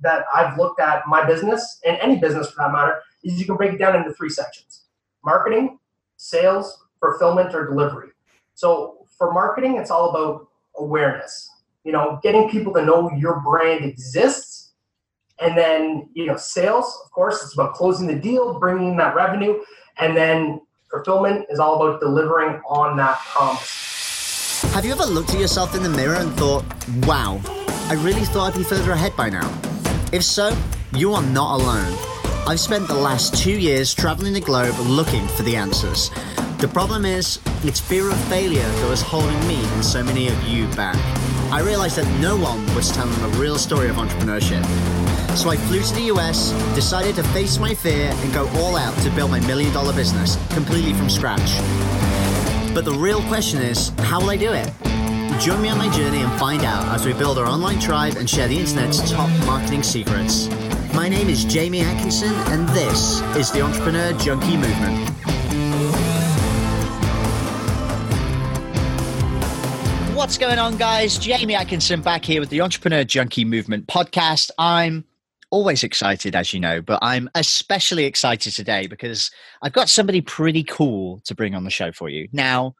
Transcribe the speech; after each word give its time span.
that 0.00 0.24
I've 0.34 0.56
looked 0.56 0.80
at 0.80 1.02
my 1.06 1.24
business 1.26 1.80
and 1.86 1.98
any 1.98 2.18
business 2.18 2.50
for 2.50 2.62
that 2.62 2.72
matter 2.72 3.00
is 3.24 3.38
you 3.38 3.46
can 3.46 3.56
break 3.56 3.72
it 3.72 3.78
down 3.78 3.96
into 3.96 4.12
three 4.12 4.30
sections 4.30 4.84
marketing, 5.24 5.78
sales, 6.16 6.84
fulfillment, 7.00 7.54
or 7.54 7.66
delivery. 7.66 8.08
So 8.54 9.06
for 9.18 9.32
marketing, 9.32 9.76
it's 9.76 9.90
all 9.90 10.10
about 10.10 10.48
awareness, 10.76 11.50
you 11.84 11.92
know, 11.92 12.18
getting 12.22 12.48
people 12.48 12.72
to 12.74 12.84
know 12.84 13.10
your 13.12 13.40
brand 13.40 13.84
exists. 13.84 14.72
And 15.40 15.56
then, 15.56 16.08
you 16.14 16.26
know, 16.26 16.36
sales, 16.36 17.00
of 17.04 17.10
course, 17.12 17.42
it's 17.42 17.54
about 17.54 17.74
closing 17.74 18.08
the 18.08 18.14
deal, 18.14 18.58
bringing 18.58 18.96
that 18.96 19.14
revenue. 19.14 19.60
And 19.98 20.16
then 20.16 20.60
fulfillment 20.90 21.46
is 21.48 21.60
all 21.60 21.80
about 21.80 22.00
delivering 22.00 22.60
on 22.66 22.96
that 22.96 23.18
promise. 23.20 24.62
Have 24.74 24.84
you 24.84 24.92
ever 24.92 25.04
looked 25.04 25.30
at 25.30 25.38
yourself 25.38 25.74
in 25.76 25.82
the 25.82 25.88
mirror 25.88 26.16
and 26.16 26.32
thought, 26.34 26.64
wow, 27.06 27.40
I 27.88 27.94
really 28.00 28.24
thought 28.24 28.52
I'd 28.52 28.58
be 28.58 28.64
further 28.64 28.92
ahead 28.92 29.14
by 29.16 29.30
now? 29.30 29.67
If 30.10 30.24
so, 30.24 30.56
you 30.94 31.12
are 31.12 31.22
not 31.22 31.60
alone. 31.60 31.94
I've 32.46 32.60
spent 32.60 32.88
the 32.88 32.94
last 32.94 33.36
two 33.36 33.58
years 33.58 33.92
traveling 33.92 34.32
the 34.32 34.40
globe 34.40 34.74
looking 34.78 35.28
for 35.28 35.42
the 35.42 35.54
answers. 35.54 36.08
The 36.60 36.70
problem 36.72 37.04
is, 37.04 37.38
it's 37.62 37.78
fear 37.78 38.08
of 38.08 38.18
failure 38.24 38.66
that 38.66 38.88
was 38.88 39.02
holding 39.02 39.38
me 39.46 39.62
and 39.62 39.84
so 39.84 40.02
many 40.02 40.28
of 40.28 40.42
you 40.44 40.66
back. 40.68 40.96
I 41.52 41.60
realized 41.60 41.96
that 41.96 42.20
no 42.22 42.38
one 42.38 42.64
was 42.74 42.90
telling 42.90 43.20
the 43.20 43.38
real 43.38 43.58
story 43.58 43.90
of 43.90 43.96
entrepreneurship. 43.96 44.64
So 45.36 45.50
I 45.50 45.56
flew 45.56 45.82
to 45.82 45.94
the 45.94 46.10
US, 46.14 46.52
decided 46.74 47.14
to 47.16 47.22
face 47.24 47.58
my 47.58 47.74
fear 47.74 48.10
and 48.10 48.32
go 48.32 48.48
all 48.60 48.76
out 48.78 48.96
to 49.02 49.10
build 49.10 49.30
my 49.30 49.40
million 49.40 49.74
dollar 49.74 49.92
business 49.92 50.38
completely 50.54 50.94
from 50.94 51.10
scratch. 51.10 51.58
But 52.72 52.86
the 52.86 52.96
real 52.98 53.20
question 53.24 53.60
is, 53.60 53.90
how 53.98 54.20
will 54.20 54.30
I 54.30 54.38
do 54.38 54.54
it? 54.54 54.72
Join 55.40 55.62
me 55.62 55.68
on 55.68 55.78
my 55.78 55.88
journey 55.90 56.18
and 56.18 56.32
find 56.40 56.64
out 56.64 56.92
as 56.92 57.06
we 57.06 57.12
build 57.12 57.38
our 57.38 57.46
online 57.46 57.78
tribe 57.78 58.16
and 58.16 58.28
share 58.28 58.48
the 58.48 58.58
internet's 58.58 59.08
top 59.08 59.30
marketing 59.46 59.84
secrets. 59.84 60.48
My 60.92 61.08
name 61.08 61.28
is 61.28 61.44
Jamie 61.44 61.80
Atkinson, 61.80 62.32
and 62.52 62.68
this 62.70 63.20
is 63.36 63.52
the 63.52 63.60
Entrepreneur 63.60 64.12
Junkie 64.14 64.56
Movement. 64.56 65.08
What's 70.16 70.38
going 70.38 70.58
on, 70.58 70.76
guys? 70.76 71.16
Jamie 71.16 71.54
Atkinson 71.54 72.02
back 72.02 72.24
here 72.24 72.40
with 72.40 72.50
the 72.50 72.60
Entrepreneur 72.60 73.04
Junkie 73.04 73.44
Movement 73.44 73.86
podcast. 73.86 74.50
I'm 74.58 75.04
always 75.50 75.84
excited, 75.84 76.34
as 76.34 76.52
you 76.52 76.58
know, 76.58 76.82
but 76.82 76.98
I'm 77.00 77.30
especially 77.36 78.06
excited 78.06 78.54
today 78.54 78.88
because 78.88 79.30
I've 79.62 79.72
got 79.72 79.88
somebody 79.88 80.20
pretty 80.20 80.64
cool 80.64 81.20
to 81.26 81.34
bring 81.36 81.54
on 81.54 81.62
the 81.62 81.70
show 81.70 81.92
for 81.92 82.08
you. 82.08 82.26
Now, 82.32 82.74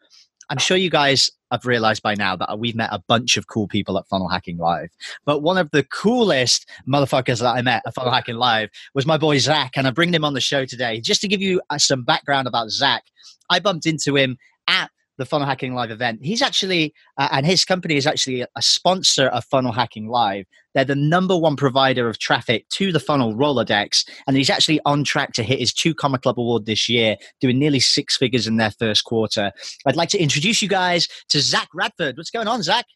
I'm 0.50 0.58
sure 0.58 0.76
you 0.76 0.90
guys 0.90 1.30
have 1.50 1.64
realized 1.64 2.02
by 2.02 2.14
now 2.14 2.36
that 2.36 2.58
we've 2.58 2.74
met 2.74 2.90
a 2.92 3.02
bunch 3.06 3.36
of 3.36 3.46
cool 3.46 3.66
people 3.68 3.98
at 3.98 4.06
Funnel 4.08 4.28
Hacking 4.28 4.58
Live. 4.58 4.90
But 5.24 5.40
one 5.40 5.58
of 5.58 5.70
the 5.70 5.84
coolest 5.84 6.68
motherfuckers 6.86 7.40
that 7.40 7.54
I 7.56 7.62
met 7.62 7.82
at 7.86 7.94
Funnel 7.94 8.12
Hacking 8.12 8.36
Live 8.36 8.70
was 8.94 9.06
my 9.06 9.18
boy 9.18 9.38
Zach, 9.38 9.72
and 9.76 9.86
I'm 9.86 9.94
bringing 9.94 10.14
him 10.14 10.24
on 10.24 10.34
the 10.34 10.40
show 10.40 10.64
today. 10.64 11.00
Just 11.00 11.20
to 11.22 11.28
give 11.28 11.40
you 11.40 11.60
uh, 11.70 11.78
some 11.78 12.02
background 12.02 12.48
about 12.48 12.70
Zach, 12.70 13.04
I 13.50 13.60
bumped 13.60 13.86
into 13.86 14.16
him 14.16 14.38
at 14.66 14.90
the 15.18 15.26
Funnel 15.26 15.46
Hacking 15.46 15.74
Live 15.74 15.90
event. 15.90 16.20
He's 16.22 16.40
actually, 16.40 16.94
uh, 17.18 17.28
and 17.32 17.44
his 17.44 17.64
company 17.64 17.96
is 17.96 18.06
actually 18.06 18.42
a 18.42 18.62
sponsor 18.62 19.26
of 19.26 19.44
Funnel 19.44 19.72
Hacking 19.72 20.08
Live. 20.08 20.46
They're 20.74 20.84
the 20.84 20.94
number 20.94 21.36
one 21.36 21.56
provider 21.56 22.08
of 22.08 22.18
traffic 22.18 22.68
to 22.70 22.92
the 22.92 23.00
funnel 23.00 23.34
Rolodex, 23.34 24.08
and 24.26 24.36
he's 24.36 24.48
actually 24.48 24.80
on 24.84 25.02
track 25.02 25.32
to 25.34 25.42
hit 25.42 25.58
his 25.58 25.72
two 25.72 25.94
Comma 25.94 26.18
Club 26.18 26.38
award 26.38 26.66
this 26.66 26.88
year, 26.88 27.16
doing 27.40 27.58
nearly 27.58 27.80
six 27.80 28.16
figures 28.16 28.46
in 28.46 28.56
their 28.56 28.70
first 28.70 29.04
quarter. 29.04 29.50
I'd 29.86 29.96
like 29.96 30.10
to 30.10 30.18
introduce 30.18 30.62
you 30.62 30.68
guys 30.68 31.08
to 31.30 31.40
Zach 31.40 31.68
Radford. 31.74 32.16
What's 32.16 32.30
going 32.30 32.48
on, 32.48 32.62
Zach? 32.62 32.86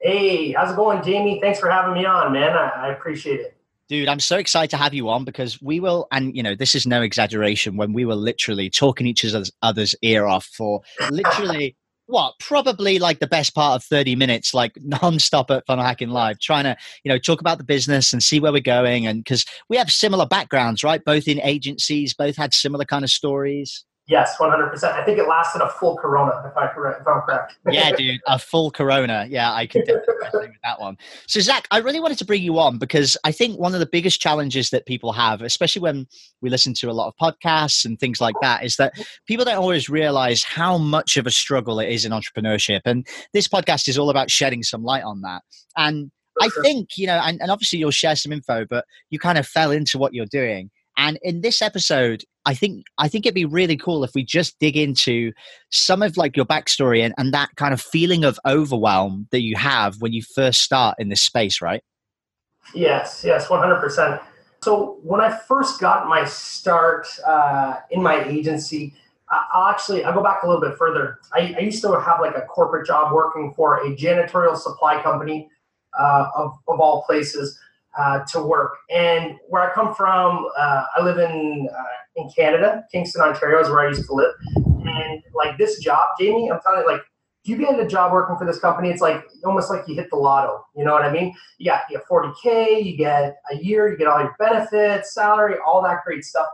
Hey, 0.00 0.52
how's 0.52 0.72
it 0.72 0.76
going, 0.76 1.02
Jamie? 1.02 1.40
Thanks 1.40 1.60
for 1.60 1.70
having 1.70 1.94
me 1.94 2.04
on, 2.04 2.32
man. 2.32 2.50
I, 2.50 2.88
I 2.88 2.92
appreciate 2.92 3.40
it. 3.40 3.56
Dude, 3.92 4.08
I'm 4.08 4.20
so 4.20 4.38
excited 4.38 4.70
to 4.70 4.78
have 4.78 4.94
you 4.94 5.10
on 5.10 5.26
because 5.26 5.60
we 5.60 5.78
will, 5.78 6.08
and 6.10 6.34
you 6.34 6.42
know, 6.42 6.54
this 6.54 6.74
is 6.74 6.86
no 6.86 7.02
exaggeration, 7.02 7.76
when 7.76 7.92
we 7.92 8.06
were 8.06 8.14
literally 8.14 8.70
talking 8.70 9.06
each 9.06 9.22
other's 9.60 9.94
ear 10.00 10.24
off 10.24 10.46
for 10.46 10.80
literally 11.10 11.76
what 12.06 12.32
probably 12.40 12.98
like 12.98 13.18
the 13.18 13.26
best 13.26 13.54
part 13.54 13.76
of 13.76 13.84
30 13.84 14.16
minutes 14.16 14.54
like 14.54 14.72
non-stop 14.80 15.50
at 15.50 15.66
funnel 15.66 15.84
hacking 15.84 16.08
live 16.08 16.38
trying 16.40 16.64
to 16.64 16.74
you 17.04 17.10
know 17.10 17.18
talk 17.18 17.40
about 17.40 17.58
the 17.58 17.64
business 17.64 18.14
and 18.14 18.22
see 18.22 18.40
where 18.40 18.50
we're 18.50 18.60
going 18.60 19.06
and 19.06 19.22
because 19.22 19.44
we 19.68 19.76
have 19.76 19.90
similar 19.90 20.24
backgrounds 20.24 20.82
right? 20.82 21.04
Both 21.04 21.28
in 21.28 21.38
agencies 21.42 22.14
both 22.14 22.36
had 22.36 22.54
similar 22.54 22.86
kind 22.86 23.04
of 23.04 23.10
stories 23.10 23.84
Yes, 24.12 24.38
one 24.38 24.50
hundred 24.50 24.68
percent. 24.68 24.94
I 24.94 25.02
think 25.02 25.18
it 25.18 25.26
lasted 25.26 25.62
a 25.62 25.70
full 25.70 25.96
Corona, 25.96 26.32
if 26.44 26.54
I 26.54 26.66
correct, 26.66 27.00
if 27.00 27.06
I'm 27.06 27.22
correct. 27.22 27.56
yeah, 27.70 27.92
dude, 27.96 28.20
a 28.26 28.38
full 28.38 28.70
Corona. 28.70 29.26
Yeah, 29.26 29.54
I 29.54 29.66
can 29.66 29.86
definitely 29.86 30.48
with 30.48 30.50
that 30.62 30.78
one. 30.78 30.98
So, 31.26 31.40
Zach, 31.40 31.66
I 31.70 31.78
really 31.78 31.98
wanted 31.98 32.18
to 32.18 32.26
bring 32.26 32.42
you 32.42 32.58
on 32.58 32.76
because 32.76 33.16
I 33.24 33.32
think 33.32 33.58
one 33.58 33.72
of 33.72 33.80
the 33.80 33.88
biggest 33.90 34.20
challenges 34.20 34.68
that 34.68 34.84
people 34.84 35.14
have, 35.14 35.40
especially 35.40 35.80
when 35.80 36.06
we 36.42 36.50
listen 36.50 36.74
to 36.74 36.90
a 36.90 36.92
lot 36.92 37.08
of 37.08 37.14
podcasts 37.16 37.86
and 37.86 37.98
things 37.98 38.20
like 38.20 38.34
that, 38.42 38.62
is 38.62 38.76
that 38.76 38.92
people 39.26 39.46
don't 39.46 39.56
always 39.56 39.88
realize 39.88 40.42
how 40.42 40.76
much 40.76 41.16
of 41.16 41.26
a 41.26 41.30
struggle 41.30 41.80
it 41.80 41.88
is 41.88 42.04
in 42.04 42.12
entrepreneurship. 42.12 42.82
And 42.84 43.06
this 43.32 43.48
podcast 43.48 43.88
is 43.88 43.96
all 43.96 44.10
about 44.10 44.30
shedding 44.30 44.62
some 44.62 44.84
light 44.84 45.04
on 45.04 45.22
that. 45.22 45.40
And 45.78 46.10
I 46.38 46.50
think, 46.60 46.98
you 46.98 47.06
know, 47.06 47.20
and, 47.24 47.40
and 47.40 47.50
obviously 47.50 47.78
you'll 47.78 47.92
share 47.92 48.16
some 48.16 48.32
info, 48.32 48.66
but 48.68 48.84
you 49.08 49.18
kind 49.18 49.38
of 49.38 49.46
fell 49.46 49.70
into 49.70 49.96
what 49.96 50.12
you're 50.12 50.26
doing. 50.26 50.70
And 50.96 51.18
in 51.22 51.40
this 51.40 51.62
episode, 51.62 52.24
I 52.44 52.54
think 52.54 52.84
I 52.98 53.08
think 53.08 53.24
it'd 53.24 53.34
be 53.34 53.44
really 53.44 53.76
cool 53.76 54.04
if 54.04 54.14
we 54.14 54.24
just 54.24 54.58
dig 54.58 54.76
into 54.76 55.32
some 55.70 56.02
of 56.02 56.16
like 56.16 56.36
your 56.36 56.46
backstory 56.46 57.02
and, 57.02 57.14
and 57.16 57.32
that 57.32 57.50
kind 57.56 57.72
of 57.72 57.80
feeling 57.80 58.24
of 58.24 58.38
overwhelm 58.46 59.28
that 59.30 59.42
you 59.42 59.56
have 59.56 59.96
when 60.00 60.12
you 60.12 60.22
first 60.22 60.60
start 60.60 60.96
in 60.98 61.08
this 61.08 61.22
space, 61.22 61.60
right? 61.60 61.82
Yes, 62.74 63.22
yes, 63.24 63.48
one 63.48 63.60
hundred 63.60 63.80
percent. 63.80 64.20
So 64.62 64.98
when 65.02 65.20
I 65.20 65.36
first 65.36 65.80
got 65.80 66.08
my 66.08 66.24
start 66.24 67.06
uh, 67.26 67.76
in 67.90 68.02
my 68.02 68.24
agency, 68.24 68.94
I'll 69.28 69.70
actually 69.70 70.04
I'll 70.04 70.14
go 70.14 70.22
back 70.22 70.42
a 70.42 70.46
little 70.46 70.60
bit 70.60 70.76
further. 70.76 71.18
I, 71.32 71.54
I, 71.58 71.60
used 71.60 71.82
to 71.82 71.98
have 71.98 72.20
like 72.20 72.36
a 72.36 72.42
corporate 72.42 72.86
job 72.86 73.12
working 73.12 73.54
for 73.54 73.84
a 73.84 73.96
janitorial 73.96 74.56
supply 74.56 75.02
company 75.02 75.48
uh, 75.98 76.28
of, 76.36 76.58
of 76.68 76.80
all 76.80 77.02
places 77.02 77.58
uh, 77.98 78.20
to 78.32 78.42
work. 78.42 78.76
And 78.90 79.36
where 79.48 79.70
I 79.70 79.74
come 79.74 79.94
from, 79.94 80.46
uh, 80.58 80.84
I 80.96 81.02
live 81.02 81.18
in 81.18 81.68
uh, 81.70 81.82
in 82.16 82.28
Canada, 82.34 82.84
Kingston, 82.92 83.22
Ontario 83.22 83.60
is 83.60 83.68
where 83.68 83.80
I 83.80 83.88
used 83.88 84.06
to 84.06 84.14
live. 84.14 84.34
And 84.56 85.22
like 85.34 85.56
this 85.58 85.78
job, 85.78 86.08
Jamie, 86.18 86.50
I'm 86.50 86.60
telling 86.60 86.80
you, 86.80 86.86
like 86.86 87.02
if 87.44 87.48
you 87.48 87.56
get 87.56 87.78
a 87.78 87.86
job 87.86 88.12
working 88.12 88.36
for 88.36 88.46
this 88.46 88.58
company, 88.58 88.90
it's 88.90 89.00
like 89.00 89.24
almost 89.44 89.70
like 89.70 89.86
you 89.88 89.94
hit 89.94 90.10
the 90.10 90.16
lotto. 90.16 90.64
You 90.76 90.84
know 90.84 90.92
what 90.92 91.02
I 91.02 91.12
mean? 91.12 91.34
You 91.58 91.70
got 91.70 91.82
you 91.90 91.98
get 91.98 92.06
40k, 92.06 92.84
you 92.84 92.96
get 92.96 93.36
a 93.50 93.56
year, 93.56 93.90
you 93.90 93.96
get 93.96 94.06
all 94.06 94.20
your 94.20 94.34
benefits, 94.38 95.14
salary, 95.14 95.56
all 95.66 95.82
that 95.82 96.04
great 96.04 96.24
stuff. 96.24 96.46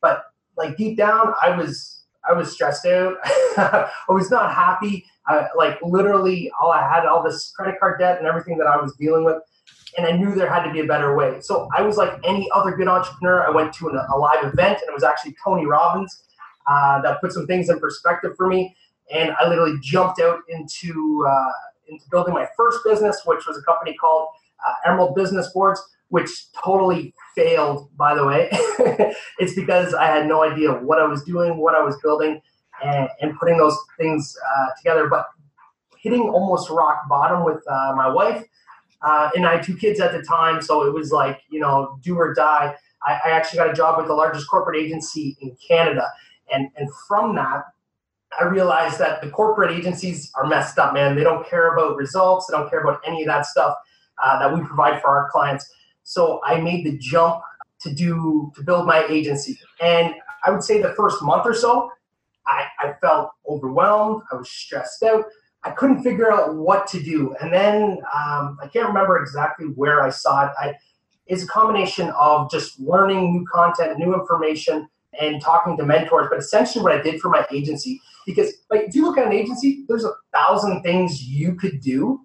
But 0.00 0.24
like 0.56 0.76
deep 0.76 0.96
down, 0.96 1.34
I 1.42 1.56
was 1.56 2.04
I 2.28 2.32
was 2.32 2.52
stressed 2.52 2.86
out. 2.86 3.16
I 3.24 3.90
was 4.08 4.30
not 4.30 4.54
happy. 4.54 5.04
I, 5.26 5.46
like 5.56 5.78
literally, 5.82 6.50
all 6.60 6.72
I 6.72 6.88
had 6.88 7.06
all 7.06 7.22
this 7.22 7.52
credit 7.56 7.78
card 7.78 8.00
debt 8.00 8.18
and 8.18 8.26
everything 8.26 8.58
that 8.58 8.66
I 8.66 8.76
was 8.76 8.94
dealing 8.96 9.24
with 9.24 9.36
and 9.96 10.06
I 10.06 10.12
knew 10.12 10.34
there 10.34 10.52
had 10.52 10.64
to 10.64 10.72
be 10.72 10.80
a 10.80 10.86
better 10.86 11.16
way. 11.16 11.40
So 11.40 11.68
I 11.76 11.82
was 11.82 11.96
like 11.96 12.12
any 12.24 12.48
other 12.54 12.72
good 12.72 12.88
entrepreneur. 12.88 13.46
I 13.46 13.50
went 13.50 13.72
to 13.74 13.88
an, 13.88 13.96
a 13.96 14.16
live 14.16 14.44
event, 14.44 14.80
and 14.80 14.88
it 14.88 14.94
was 14.94 15.04
actually 15.04 15.36
Tony 15.44 15.66
Robbins 15.66 16.24
uh, 16.66 17.02
that 17.02 17.20
put 17.20 17.32
some 17.32 17.46
things 17.46 17.68
in 17.68 17.78
perspective 17.78 18.32
for 18.36 18.48
me. 18.48 18.76
And 19.12 19.32
I 19.38 19.48
literally 19.48 19.76
jumped 19.82 20.20
out 20.20 20.40
into 20.48 21.26
uh, 21.28 21.52
into 21.88 22.04
building 22.10 22.34
my 22.34 22.46
first 22.56 22.80
business, 22.84 23.20
which 23.26 23.46
was 23.46 23.58
a 23.58 23.62
company 23.62 23.94
called 23.94 24.28
uh, 24.66 24.90
Emerald 24.90 25.14
Business 25.14 25.52
Boards, 25.52 25.82
which 26.08 26.30
totally 26.64 27.14
failed. 27.34 27.90
By 27.96 28.14
the 28.14 28.24
way, 28.24 28.48
it's 29.38 29.54
because 29.54 29.92
I 29.94 30.06
had 30.06 30.26
no 30.26 30.42
idea 30.42 30.72
what 30.72 30.98
I 30.98 31.06
was 31.06 31.22
doing, 31.24 31.58
what 31.58 31.74
I 31.74 31.82
was 31.82 31.96
building, 32.02 32.40
and, 32.82 33.08
and 33.20 33.38
putting 33.38 33.58
those 33.58 33.76
things 33.98 34.34
uh, 34.46 34.68
together. 34.78 35.08
But 35.08 35.26
hitting 35.98 36.22
almost 36.22 36.70
rock 36.70 37.08
bottom 37.08 37.44
with 37.44 37.62
uh, 37.68 37.92
my 37.96 38.08
wife 38.08 38.44
uh, 39.02 39.30
and 39.34 39.46
I 39.46 39.56
had 39.56 39.64
two 39.64 39.76
kids 39.76 40.00
at 40.00 40.12
the 40.12 40.22
time, 40.22 40.62
so 40.62 40.86
it 40.86 40.92
was 40.92 41.10
like, 41.10 41.40
you 41.50 41.60
know, 41.60 41.98
do 42.02 42.16
or 42.16 42.34
die. 42.34 42.74
I, 43.06 43.20
I 43.24 43.30
actually 43.30 43.58
got 43.58 43.70
a 43.70 43.74
job 43.74 43.98
with 43.98 44.06
the 44.06 44.14
largest 44.14 44.48
corporate 44.48 44.80
agency 44.80 45.36
in 45.40 45.56
Canada. 45.66 46.08
And, 46.52 46.68
and 46.76 46.88
from 47.08 47.34
that, 47.34 47.64
I 48.40 48.44
realized 48.44 48.98
that 48.98 49.20
the 49.20 49.28
corporate 49.28 49.72
agencies 49.72 50.30
are 50.36 50.46
messed 50.46 50.78
up, 50.78 50.94
man. 50.94 51.16
They 51.16 51.24
don't 51.24 51.46
care 51.46 51.74
about 51.74 51.96
results, 51.96 52.46
they 52.46 52.56
don't 52.56 52.70
care 52.70 52.80
about 52.80 53.00
any 53.06 53.22
of 53.22 53.26
that 53.26 53.46
stuff 53.46 53.76
uh, 54.22 54.38
that 54.38 54.54
we 54.54 54.64
provide 54.64 55.00
for 55.02 55.08
our 55.08 55.30
clients. 55.30 55.70
So 56.04 56.40
I 56.44 56.60
made 56.60 56.86
the 56.86 56.96
jump 56.98 57.42
to 57.80 57.92
do 57.92 58.52
to 58.56 58.62
build 58.62 58.86
my 58.86 59.04
agency. 59.08 59.58
And 59.80 60.14
I 60.44 60.50
would 60.50 60.62
say 60.62 60.80
the 60.80 60.94
first 60.94 61.22
month 61.22 61.46
or 61.46 61.54
so, 61.54 61.90
I, 62.46 62.66
I 62.78 62.92
felt 63.00 63.30
overwhelmed. 63.48 64.22
I 64.32 64.36
was 64.36 64.50
stressed 64.50 65.02
out. 65.02 65.24
I 65.64 65.70
couldn't 65.70 66.02
figure 66.02 66.32
out 66.32 66.56
what 66.56 66.86
to 66.88 67.02
do. 67.02 67.34
And 67.40 67.52
then 67.52 67.98
um, 68.14 68.58
I 68.60 68.68
can't 68.72 68.88
remember 68.88 69.20
exactly 69.20 69.66
where 69.66 70.02
I 70.02 70.10
saw 70.10 70.46
it. 70.46 70.52
I, 70.58 70.74
it's 71.26 71.44
a 71.44 71.46
combination 71.46 72.10
of 72.10 72.50
just 72.50 72.80
learning 72.80 73.32
new 73.32 73.46
content, 73.46 73.98
new 73.98 74.12
information, 74.14 74.88
and 75.20 75.40
talking 75.40 75.76
to 75.76 75.84
mentors. 75.84 76.26
But 76.28 76.38
essentially, 76.38 76.82
what 76.82 76.92
I 76.92 77.00
did 77.00 77.20
for 77.20 77.28
my 77.28 77.46
agency, 77.52 78.00
because 78.26 78.52
like 78.70 78.82
if 78.88 78.94
you 78.94 79.04
look 79.04 79.18
at 79.18 79.26
an 79.26 79.32
agency, 79.32 79.84
there's 79.88 80.04
a 80.04 80.12
thousand 80.32 80.82
things 80.82 81.22
you 81.22 81.54
could 81.54 81.80
do, 81.80 82.20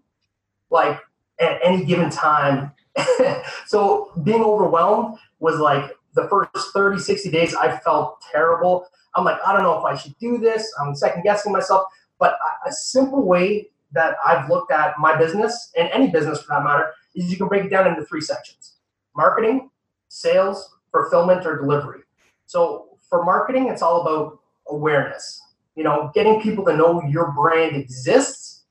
like 0.69 0.99
at 1.39 1.59
any 1.63 1.85
given 1.85 2.09
time. 2.09 2.71
so 3.67 4.11
being 4.23 4.43
overwhelmed 4.43 5.17
was 5.39 5.59
like 5.59 5.91
the 6.15 6.27
first 6.27 6.73
30, 6.73 6.99
60 6.99 7.29
days, 7.29 7.53
I 7.53 7.77
felt 7.77 8.19
terrible. 8.31 8.87
I'm 9.15 9.23
like, 9.23 9.37
I 9.45 9.53
don't 9.53 9.63
know 9.63 9.77
if 9.77 9.85
I 9.85 9.95
should 9.95 10.17
do 10.19 10.37
this. 10.37 10.71
I'm 10.81 10.95
second 10.95 11.23
guessing 11.23 11.51
myself. 11.51 11.85
But 12.19 12.37
a 12.65 12.71
simple 12.71 13.23
way 13.25 13.69
that 13.93 14.15
I've 14.25 14.49
looked 14.49 14.71
at 14.71 14.99
my 14.99 15.17
business 15.17 15.71
and 15.77 15.89
any 15.89 16.09
business 16.09 16.41
for 16.41 16.55
that 16.55 16.63
matter 16.63 16.91
is 17.15 17.31
you 17.31 17.37
can 17.37 17.47
break 17.47 17.65
it 17.65 17.69
down 17.69 17.87
into 17.87 18.05
three 18.05 18.21
sections 18.21 18.75
marketing, 19.15 19.69
sales, 20.09 20.75
fulfillment, 20.91 21.45
or 21.45 21.57
delivery. 21.57 22.01
So 22.45 22.97
for 23.09 23.23
marketing, 23.23 23.67
it's 23.67 23.81
all 23.81 24.01
about 24.01 24.39
awareness. 24.69 25.41
You 25.75 25.83
know, 25.83 26.11
getting 26.13 26.41
people 26.41 26.65
to 26.65 26.75
know 26.75 27.01
your 27.03 27.31
brand 27.31 27.75
exists. 27.75 28.63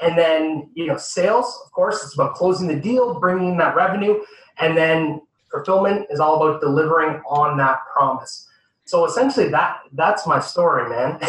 And 0.00 0.18
then, 0.18 0.70
you 0.74 0.86
know, 0.86 0.96
sales, 0.96 1.58
of 1.64 1.72
course, 1.72 2.02
it's 2.04 2.14
about 2.14 2.34
closing 2.34 2.68
the 2.68 2.76
deal, 2.76 3.18
bringing 3.18 3.56
that 3.58 3.74
revenue. 3.74 4.20
And 4.58 4.76
then 4.76 5.22
fulfillment 5.50 6.06
is 6.10 6.20
all 6.20 6.42
about 6.42 6.60
delivering 6.60 7.22
on 7.28 7.56
that 7.58 7.78
promise. 7.94 8.45
So 8.86 9.04
essentially 9.04 9.48
that 9.48 9.80
that's 9.92 10.26
my 10.26 10.38
story, 10.38 10.88
man. 10.88 11.20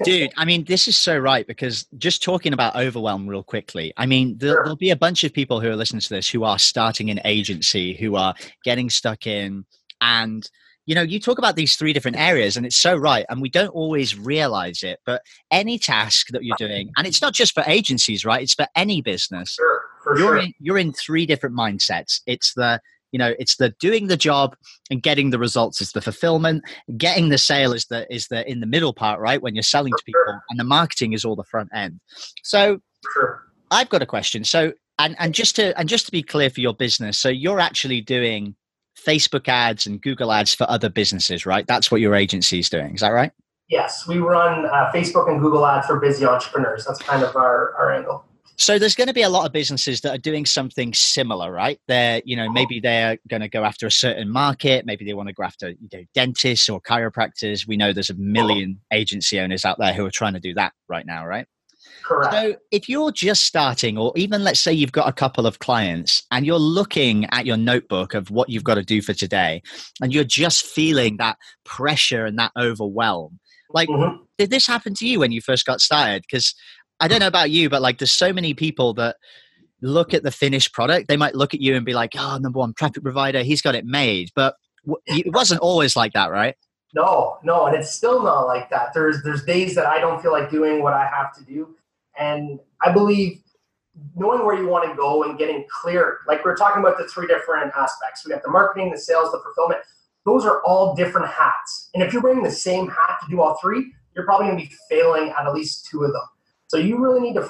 Dude, 0.04 0.32
I 0.36 0.44
mean, 0.44 0.64
this 0.64 0.88
is 0.88 0.96
so 0.96 1.16
right 1.16 1.46
because 1.46 1.86
just 1.96 2.22
talking 2.22 2.52
about 2.52 2.74
overwhelm 2.74 3.28
real 3.28 3.44
quickly. 3.44 3.92
I 3.96 4.06
mean, 4.06 4.36
there, 4.38 4.64
will 4.64 4.76
be 4.76 4.90
a 4.90 4.96
bunch 4.96 5.22
of 5.22 5.32
people 5.32 5.60
who 5.60 5.68
are 5.68 5.76
listening 5.76 6.00
to 6.00 6.08
this 6.08 6.28
who 6.28 6.42
are 6.42 6.58
starting 6.58 7.10
an 7.10 7.20
agency, 7.24 7.94
who 7.94 8.16
are 8.16 8.34
getting 8.64 8.90
stuck 8.90 9.26
in 9.26 9.64
and 10.00 10.48
you 10.86 10.94
know, 10.94 11.02
you 11.02 11.18
talk 11.18 11.38
about 11.38 11.56
these 11.56 11.76
three 11.76 11.92
different 11.92 12.18
areas, 12.18 12.56
and 12.56 12.66
it's 12.66 12.76
so 12.76 12.94
right. 12.94 13.24
And 13.30 13.40
we 13.40 13.48
don't 13.48 13.68
always 13.68 14.18
realize 14.18 14.82
it, 14.82 15.00
but 15.06 15.22
any 15.50 15.78
task 15.78 16.28
that 16.28 16.44
you're 16.44 16.56
doing, 16.58 16.90
and 16.96 17.06
it's 17.06 17.22
not 17.22 17.32
just 17.32 17.54
for 17.54 17.62
agencies, 17.66 18.24
right? 18.24 18.42
It's 18.42 18.54
for 18.54 18.66
any 18.76 19.00
business. 19.00 19.54
Sure, 19.54 19.82
you're 20.06 20.16
sure. 20.16 20.36
In, 20.38 20.52
you're 20.60 20.78
in 20.78 20.92
three 20.92 21.24
different 21.24 21.56
mindsets. 21.56 22.20
It's 22.26 22.52
the 22.52 22.80
you 23.14 23.18
know 23.18 23.32
it's 23.38 23.56
the 23.58 23.70
doing 23.78 24.08
the 24.08 24.16
job 24.16 24.56
and 24.90 25.00
getting 25.00 25.30
the 25.30 25.38
results 25.38 25.80
is 25.80 25.92
the 25.92 26.02
fulfillment. 26.02 26.64
Getting 26.96 27.28
the 27.28 27.38
sale 27.38 27.72
is 27.72 27.86
the 27.86 28.12
is 28.12 28.26
the 28.26 28.50
in 28.50 28.58
the 28.58 28.66
middle 28.66 28.92
part 28.92 29.20
right? 29.20 29.40
When 29.40 29.54
you're 29.54 29.62
selling 29.62 29.92
to 29.92 30.02
people 30.04 30.40
and 30.50 30.58
the 30.58 30.64
marketing 30.64 31.12
is 31.12 31.24
all 31.24 31.36
the 31.36 31.44
front 31.44 31.70
end. 31.72 32.00
So 32.42 32.80
i've 33.70 33.88
got 33.88 34.02
a 34.02 34.06
question. 34.06 34.42
So 34.42 34.72
and 34.98 35.14
and 35.20 35.32
just 35.32 35.54
to 35.56 35.78
and 35.78 35.88
just 35.88 36.06
to 36.06 36.12
be 36.12 36.24
clear 36.24 36.50
for 36.50 36.60
your 36.60 36.74
business 36.74 37.16
so 37.16 37.28
you're 37.28 37.60
actually 37.60 38.00
doing 38.00 38.56
facebook 38.96 39.48
ads 39.48 39.86
and 39.86 40.00
google 40.00 40.32
ads 40.32 40.52
for 40.52 40.68
other 40.68 40.88
businesses 40.88 41.46
right? 41.46 41.66
That's 41.68 41.92
what 41.92 42.00
your 42.00 42.16
agency 42.16 42.58
is 42.58 42.68
doing. 42.68 42.96
Is 42.96 43.00
that 43.00 43.10
right? 43.10 43.30
Yes. 43.68 44.08
We 44.08 44.18
run 44.18 44.66
uh, 44.66 44.90
facebook 44.92 45.30
and 45.30 45.40
google 45.40 45.64
ads 45.64 45.86
for 45.86 46.00
busy 46.00 46.26
entrepreneurs. 46.26 46.84
That's 46.84 47.00
kind 47.00 47.22
of 47.22 47.36
our 47.36 47.74
our 47.76 47.92
angle 47.92 48.24
so 48.56 48.78
there's 48.78 48.94
going 48.94 49.08
to 49.08 49.14
be 49.14 49.22
a 49.22 49.28
lot 49.28 49.46
of 49.46 49.52
businesses 49.52 50.00
that 50.02 50.14
are 50.14 50.18
doing 50.18 50.46
something 50.46 50.94
similar, 50.94 51.52
right? 51.52 51.78
They're, 51.88 52.22
you 52.24 52.36
know, 52.36 52.50
maybe 52.50 52.80
they're 52.80 53.18
going 53.28 53.42
to 53.42 53.48
go 53.48 53.64
after 53.64 53.86
a 53.86 53.90
certain 53.90 54.30
market. 54.30 54.86
Maybe 54.86 55.04
they 55.04 55.14
want 55.14 55.28
to 55.28 55.34
go 55.34 55.42
after 55.42 55.70
you 55.70 55.88
know, 55.92 56.04
dentists 56.14 56.68
or 56.68 56.80
chiropractors. 56.80 57.66
We 57.66 57.76
know 57.76 57.92
there's 57.92 58.10
a 58.10 58.14
million 58.14 58.80
agency 58.92 59.40
owners 59.40 59.64
out 59.64 59.78
there 59.78 59.92
who 59.92 60.04
are 60.06 60.10
trying 60.10 60.34
to 60.34 60.40
do 60.40 60.54
that 60.54 60.72
right 60.88 61.06
now, 61.06 61.26
right? 61.26 61.46
Correct. 62.04 62.34
So 62.34 62.56
if 62.70 62.88
you're 62.88 63.12
just 63.12 63.44
starting, 63.44 63.96
or 63.96 64.12
even 64.16 64.44
let's 64.44 64.60
say 64.60 64.72
you've 64.72 64.92
got 64.92 65.08
a 65.08 65.12
couple 65.12 65.46
of 65.46 65.58
clients 65.58 66.22
and 66.30 66.44
you're 66.44 66.58
looking 66.58 67.26
at 67.32 67.46
your 67.46 67.56
notebook 67.56 68.14
of 68.14 68.30
what 68.30 68.50
you've 68.50 68.64
got 68.64 68.74
to 68.74 68.82
do 68.82 69.00
for 69.00 69.14
today, 69.14 69.62
and 70.02 70.12
you're 70.12 70.24
just 70.24 70.66
feeling 70.66 71.16
that 71.16 71.38
pressure 71.64 72.26
and 72.26 72.38
that 72.38 72.52
overwhelm, 72.58 73.40
like, 73.70 73.88
mm-hmm. 73.88 74.22
did 74.38 74.50
this 74.50 74.66
happen 74.66 74.94
to 74.94 75.06
you 75.06 75.18
when 75.20 75.32
you 75.32 75.40
first 75.40 75.66
got 75.66 75.80
started? 75.80 76.22
Because 76.22 76.54
I 77.00 77.08
don't 77.08 77.20
know 77.20 77.26
about 77.26 77.50
you, 77.50 77.68
but 77.68 77.82
like 77.82 77.98
there's 77.98 78.12
so 78.12 78.32
many 78.32 78.54
people 78.54 78.94
that 78.94 79.16
look 79.80 80.14
at 80.14 80.22
the 80.22 80.30
finished 80.30 80.72
product. 80.72 81.08
They 81.08 81.16
might 81.16 81.34
look 81.34 81.54
at 81.54 81.60
you 81.60 81.76
and 81.76 81.84
be 81.84 81.94
like, 81.94 82.12
"Oh, 82.16 82.38
number 82.38 82.58
one 82.58 82.74
traffic 82.74 83.02
provider, 83.02 83.42
he's 83.42 83.62
got 83.62 83.74
it 83.74 83.84
made." 83.84 84.30
But 84.34 84.56
it 85.06 85.32
wasn't 85.32 85.60
always 85.60 85.96
like 85.96 86.12
that, 86.12 86.30
right? 86.30 86.56
No, 86.94 87.38
no, 87.42 87.66
and 87.66 87.74
it's 87.74 87.90
still 87.90 88.22
not 88.22 88.42
like 88.42 88.70
that. 88.70 88.94
There's 88.94 89.22
there's 89.22 89.44
days 89.44 89.74
that 89.74 89.86
I 89.86 89.98
don't 89.98 90.22
feel 90.22 90.32
like 90.32 90.50
doing 90.50 90.82
what 90.82 90.94
I 90.94 91.06
have 91.06 91.34
to 91.36 91.44
do, 91.44 91.74
and 92.18 92.60
I 92.82 92.92
believe 92.92 93.40
knowing 94.16 94.44
where 94.44 94.56
you 94.56 94.68
want 94.68 94.88
to 94.88 94.96
go 94.96 95.24
and 95.24 95.38
getting 95.38 95.64
clear. 95.68 96.18
Like 96.26 96.44
we 96.44 96.50
are 96.50 96.56
talking 96.56 96.80
about 96.82 96.98
the 96.98 97.06
three 97.08 97.26
different 97.26 97.72
aspects. 97.76 98.24
We 98.24 98.32
got 98.32 98.42
the 98.42 98.50
marketing, 98.50 98.90
the 98.90 98.98
sales, 98.98 99.32
the 99.32 99.40
fulfillment. 99.40 99.80
Those 100.24 100.44
are 100.44 100.62
all 100.62 100.94
different 100.94 101.28
hats, 101.28 101.90
and 101.94 102.02
if 102.02 102.12
you're 102.12 102.22
wearing 102.22 102.42
the 102.42 102.50
same 102.50 102.88
hat 102.88 103.18
to 103.24 103.30
do 103.30 103.40
all 103.40 103.58
three, 103.60 103.92
you're 104.14 104.24
probably 104.24 104.46
going 104.46 104.58
to 104.58 104.64
be 104.68 104.74
failing 104.88 105.30
at 105.30 105.46
at 105.46 105.52
least 105.52 105.86
two 105.90 106.04
of 106.04 106.12
them. 106.12 106.22
So 106.68 106.76
you 106.76 106.98
really 106.98 107.20
need 107.20 107.34
to 107.34 107.48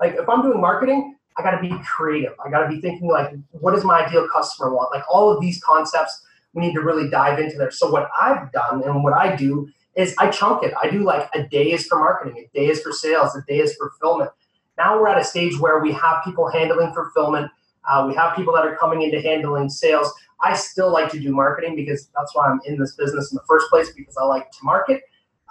like 0.00 0.14
if 0.14 0.28
I'm 0.28 0.42
doing 0.42 0.60
marketing, 0.60 1.16
I 1.36 1.42
got 1.42 1.52
to 1.52 1.60
be 1.60 1.72
creative. 1.84 2.32
I 2.44 2.50
got 2.50 2.62
to 2.62 2.68
be 2.68 2.80
thinking 2.80 3.08
like, 3.08 3.32
what 3.52 3.74
does 3.74 3.84
my 3.84 4.04
ideal 4.04 4.28
customer 4.28 4.74
want? 4.74 4.92
Like 4.92 5.04
all 5.10 5.30
of 5.30 5.40
these 5.40 5.62
concepts, 5.62 6.20
we 6.52 6.62
need 6.62 6.74
to 6.74 6.80
really 6.80 7.08
dive 7.08 7.38
into 7.38 7.56
there. 7.56 7.70
So 7.70 7.90
what 7.90 8.08
I've 8.20 8.50
done 8.52 8.82
and 8.84 9.04
what 9.04 9.12
I 9.12 9.36
do 9.36 9.68
is 9.94 10.14
I 10.18 10.30
chunk 10.30 10.62
it. 10.62 10.72
I 10.80 10.90
do 10.90 11.04
like 11.04 11.28
a 11.34 11.42
day 11.44 11.72
is 11.72 11.86
for 11.86 11.98
marketing, 11.98 12.46
a 12.52 12.58
day 12.58 12.68
is 12.68 12.80
for 12.82 12.92
sales, 12.92 13.34
a 13.36 13.42
day 13.48 13.58
is 13.58 13.74
for 13.76 13.90
fulfillment. 13.90 14.30
Now 14.76 15.00
we're 15.00 15.08
at 15.08 15.18
a 15.18 15.24
stage 15.24 15.58
where 15.58 15.80
we 15.80 15.92
have 15.92 16.24
people 16.24 16.48
handling 16.48 16.92
fulfillment. 16.94 17.50
Uh, 17.88 18.04
we 18.06 18.14
have 18.14 18.36
people 18.36 18.54
that 18.54 18.64
are 18.64 18.76
coming 18.76 19.02
into 19.02 19.20
handling 19.20 19.68
sales. 19.68 20.12
I 20.44 20.54
still 20.54 20.92
like 20.92 21.10
to 21.10 21.18
do 21.18 21.32
marketing 21.32 21.74
because 21.74 22.08
that's 22.14 22.34
why 22.34 22.46
I'm 22.46 22.60
in 22.64 22.78
this 22.78 22.94
business 22.94 23.32
in 23.32 23.36
the 23.36 23.42
first 23.48 23.68
place 23.70 23.90
because 23.96 24.16
I 24.16 24.24
like 24.24 24.50
to 24.52 24.58
market. 24.62 25.02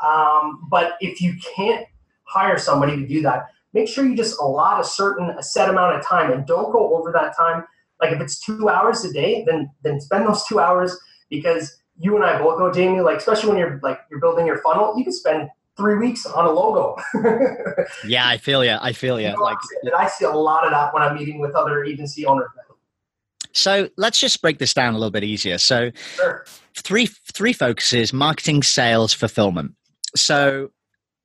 Um, 0.06 0.68
but 0.70 0.94
if 1.02 1.20
you 1.22 1.36
can't 1.56 1.86
hire 2.28 2.58
somebody 2.58 2.96
to 2.98 3.08
do 3.08 3.22
that, 3.22 3.48
make 3.74 3.88
sure 3.88 4.06
you 4.06 4.16
just 4.16 4.40
allot 4.40 4.80
a 4.80 4.84
certain 4.84 5.30
a 5.32 5.44
set 5.44 5.70
amount 5.70 5.96
of 5.96 6.06
time 6.06 6.32
and 6.32 6.46
don't 6.46 6.72
go 6.72 6.96
over 6.96 7.12
that 7.12 7.36
time. 7.36 7.64
Like 8.02 8.12
if 8.12 8.22
it's 8.22 8.40
two 8.40 8.70
hours 8.70 9.04
a 9.06 9.12
day, 9.12 9.44
then 9.48 9.70
then 9.84 10.00
spend 10.00 10.28
those 10.28 10.46
two 10.46 10.60
hours 10.60 10.98
because 11.30 11.78
you 12.00 12.16
and 12.16 12.24
I 12.24 12.38
both 12.38 12.60
know, 12.60 12.72
Jamie, 12.72 13.02
like 13.02 13.18
especially 13.18 13.50
when 13.50 13.58
you're 13.58 13.80
like 13.84 14.00
you're 14.10 14.20
building 14.20 14.46
your 14.46 14.60
funnel, 14.60 14.98
you 14.98 15.04
can 15.04 15.14
spend 15.14 15.50
three 15.76 15.98
weeks 15.98 16.26
on 16.26 16.46
a 16.46 16.52
logo. 16.52 16.98
yeah, 18.08 18.28
I 18.28 18.38
feel 18.38 18.66
you. 18.66 18.78
I 18.82 18.94
feel 18.94 19.20
you. 19.20 19.28
you 19.28 19.34
know, 19.34 19.44
like 19.44 19.58
and 19.84 19.94
I 19.94 20.08
see 20.08 20.26
a 20.26 20.32
lot 20.32 20.66
of 20.66 20.72
that 20.72 20.94
when 20.94 21.04
I'm 21.04 21.16
meeting 21.16 21.40
with 21.40 21.56
other 21.56 21.84
agency 21.84 22.26
owners. 22.26 22.50
So 23.54 23.90
let's 23.98 24.20
just 24.20 24.42
break 24.42 24.60
this 24.60 24.74
down 24.74 24.94
a 24.94 24.98
little 24.98 25.12
bit 25.12 25.24
easier. 25.24 25.58
So 25.58 25.92
sure. 26.16 26.46
three 26.76 27.08
three 27.08 27.54
focuses: 27.54 28.14
marketing, 28.14 28.64
sales, 28.64 29.14
fulfillment. 29.14 29.74
So 30.16 30.72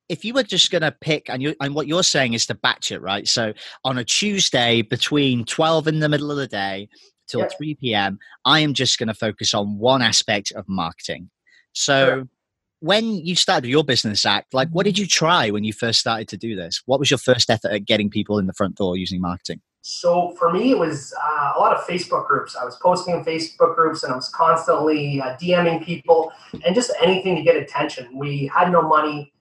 if 0.09 0.25
you 0.25 0.33
were 0.33 0.43
just 0.43 0.71
going 0.71 0.81
to 0.81 0.91
pick, 0.91 1.29
and 1.29 1.41
you 1.41 1.55
and 1.61 1.73
what 1.73 1.87
you're 1.87 2.03
saying 2.03 2.33
is 2.33 2.45
to 2.47 2.55
batch 2.55 2.91
it, 2.91 3.01
right? 3.01 3.27
So 3.27 3.53
on 3.83 3.97
a 3.97 4.03
Tuesday 4.03 4.81
between 4.81 5.45
12 5.45 5.87
in 5.87 5.99
the 5.99 6.09
middle 6.09 6.31
of 6.31 6.37
the 6.37 6.47
day 6.47 6.89
till 7.27 7.41
yeah. 7.41 7.49
3 7.57 7.75
p.m., 7.75 8.19
I 8.45 8.59
am 8.59 8.73
just 8.73 8.99
going 8.99 9.07
to 9.07 9.13
focus 9.13 9.53
on 9.53 9.77
one 9.77 10.01
aspect 10.01 10.51
of 10.51 10.65
marketing. 10.67 11.29
So 11.71 12.05
sure. 12.05 12.27
when 12.79 13.15
you 13.15 13.35
started 13.35 13.69
your 13.69 13.83
business 13.83 14.21
Zach, 14.21 14.45
like 14.53 14.69
what 14.69 14.85
did 14.85 14.97
you 14.97 15.07
try 15.07 15.49
when 15.49 15.63
you 15.63 15.73
first 15.73 15.99
started 15.99 16.27
to 16.29 16.37
do 16.37 16.55
this? 16.55 16.81
What 16.85 16.99
was 16.99 17.09
your 17.09 17.17
first 17.17 17.49
effort 17.49 17.71
at 17.71 17.85
getting 17.85 18.09
people 18.09 18.37
in 18.37 18.47
the 18.47 18.53
front 18.53 18.75
door 18.75 18.97
using 18.97 19.21
marketing? 19.21 19.61
So 19.85 20.33
for 20.39 20.49
me, 20.49 20.71
it 20.71 20.77
was 20.77 21.13
uh, 21.21 21.53
a 21.57 21.59
lot 21.59 21.75
of 21.75 21.83
Facebook 21.85 22.25
groups. 22.25 22.55
I 22.55 22.63
was 22.63 22.77
posting 22.77 23.15
in 23.15 23.25
Facebook 23.25 23.75
groups 23.75 24.03
and 24.03 24.13
I 24.13 24.15
was 24.15 24.29
constantly 24.29 25.19
uh, 25.19 25.35
DMing 25.35 25.83
people 25.83 26.31
and 26.65 26.73
just 26.73 26.91
anything 27.01 27.35
to 27.35 27.41
get 27.41 27.57
attention. 27.57 28.17
We 28.17 28.47
had 28.47 28.71
no 28.71 28.81
money 28.81 29.32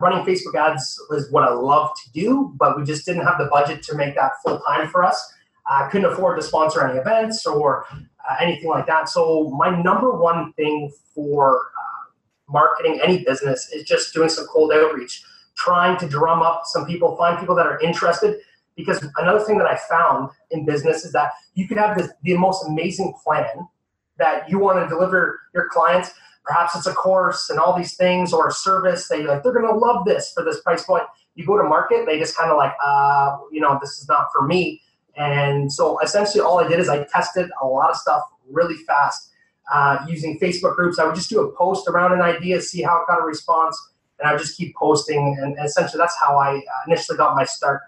running 0.00 0.24
Facebook 0.24 0.54
ads 0.54 0.98
was 1.10 1.30
what 1.30 1.44
I 1.44 1.52
love 1.52 1.90
to 2.02 2.12
do, 2.12 2.52
but 2.56 2.76
we 2.76 2.84
just 2.84 3.04
didn't 3.04 3.24
have 3.24 3.38
the 3.38 3.46
budget 3.46 3.82
to 3.84 3.94
make 3.94 4.14
that 4.16 4.32
full 4.44 4.58
time 4.60 4.88
for 4.88 5.04
us. 5.04 5.32
I 5.66 5.88
couldn't 5.88 6.10
afford 6.10 6.40
to 6.40 6.42
sponsor 6.42 6.84
any 6.86 6.98
events 6.98 7.46
or 7.46 7.84
uh, 7.92 8.36
anything 8.40 8.68
like 8.68 8.86
that. 8.86 9.08
So 9.08 9.50
my 9.50 9.70
number 9.82 10.10
one 10.10 10.52
thing 10.54 10.90
for 11.14 11.58
uh, 11.58 12.12
marketing 12.48 13.00
any 13.04 13.24
business 13.24 13.70
is 13.72 13.84
just 13.84 14.12
doing 14.14 14.30
some 14.30 14.46
cold 14.46 14.72
outreach, 14.72 15.22
trying 15.56 15.98
to 15.98 16.08
drum 16.08 16.42
up 16.42 16.62
some 16.64 16.86
people, 16.86 17.16
find 17.16 17.38
people 17.38 17.54
that 17.54 17.66
are 17.66 17.78
interested. 17.80 18.40
Because 18.76 19.06
another 19.18 19.40
thing 19.40 19.58
that 19.58 19.66
I 19.66 19.78
found 19.88 20.30
in 20.50 20.64
business 20.64 21.04
is 21.04 21.12
that 21.12 21.32
you 21.54 21.68
could 21.68 21.76
have 21.76 21.96
this, 21.96 22.10
the 22.22 22.36
most 22.36 22.66
amazing 22.66 23.12
plan 23.22 23.68
that 24.16 24.48
you 24.48 24.58
want 24.58 24.82
to 24.82 24.88
deliver 24.88 25.40
your 25.54 25.68
clients, 25.68 26.12
perhaps 26.50 26.74
it's 26.74 26.86
a 26.86 26.92
course 26.92 27.50
and 27.50 27.58
all 27.58 27.76
these 27.76 27.94
things 27.96 28.32
or 28.32 28.48
a 28.48 28.52
service 28.52 29.08
you're 29.10 29.28
like 29.28 29.42
they're 29.42 29.52
going 29.52 29.72
to 29.72 29.78
love 29.86 30.04
this 30.04 30.32
for 30.34 30.42
this 30.44 30.60
price 30.62 30.84
point 30.84 31.04
you 31.36 31.46
go 31.46 31.56
to 31.56 31.62
market 31.62 32.06
they 32.06 32.18
just 32.18 32.36
kind 32.36 32.50
of 32.50 32.56
like 32.56 32.72
uh, 32.84 33.36
you 33.52 33.60
know 33.60 33.78
this 33.80 33.92
is 33.98 34.06
not 34.08 34.26
for 34.32 34.42
me 34.46 34.80
And 35.16 35.72
so 35.72 35.98
essentially, 36.00 36.40
all 36.40 36.60
I 36.60 36.68
did 36.68 36.80
is 36.80 36.88
I 36.88 37.04
tested 37.04 37.50
a 37.62 37.66
lot 37.66 37.90
of 37.90 37.96
stuff 37.96 38.22
really 38.50 38.76
fast 38.76 39.30
uh, 39.72 39.98
using 40.08 40.38
Facebook 40.38 40.76
groups. 40.76 40.98
I 40.98 41.04
would 41.04 41.14
just 41.14 41.30
do 41.30 41.40
a 41.40 41.52
post 41.56 41.88
around 41.88 42.12
an 42.12 42.22
idea, 42.22 42.60
see 42.60 42.82
how 42.82 43.02
it 43.02 43.06
got 43.06 43.20
a 43.20 43.24
response, 43.24 43.78
and 44.18 44.28
I 44.28 44.32
would 44.32 44.40
just 44.40 44.56
keep 44.56 44.74
posting. 44.76 45.36
And, 45.40 45.56
essentially, 45.64 45.98
that's 45.98 46.16
how 46.20 46.38
I 46.38 46.56
uh, 46.56 46.60
initially 46.86 47.18
got 47.18 47.36
my 47.36 47.44
start. 47.44 47.82